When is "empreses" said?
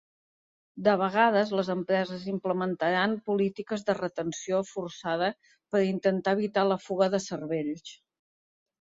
1.73-2.25